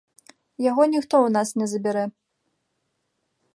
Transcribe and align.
Яго 0.69 0.83
ніхто 0.93 1.15
ў 1.21 1.27
нас 1.35 1.49
не 1.63 1.67
забярэ. 1.73 2.05